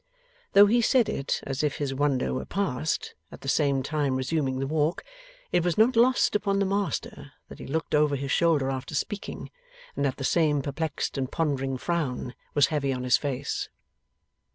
[0.53, 4.57] Though he said it as if his wonder were past at the same time resuming
[4.57, 5.03] the walk
[5.51, 9.51] it was not lost upon the master that he looked over his shoulder after speaking,
[9.95, 13.69] and that the same perplexed and pondering frown was heavy on his face.